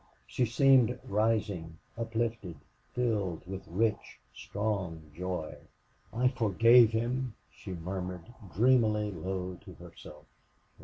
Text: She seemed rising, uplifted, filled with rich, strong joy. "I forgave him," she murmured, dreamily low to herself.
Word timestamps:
She 0.25 0.47
seemed 0.47 0.97
rising, 1.05 1.77
uplifted, 1.95 2.55
filled 2.95 3.45
with 3.45 3.67
rich, 3.67 4.19
strong 4.33 5.11
joy. 5.15 5.55
"I 6.11 6.29
forgave 6.29 6.91
him," 6.91 7.35
she 7.51 7.73
murmured, 7.73 8.25
dreamily 8.51 9.11
low 9.11 9.59
to 9.63 9.75
herself. 9.75 10.25